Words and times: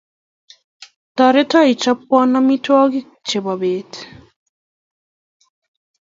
Toreto 1.15 1.57
ichopwo 1.73 2.13
amitwogik 2.23 3.07
chebo 3.27 3.53
pet 3.61 3.91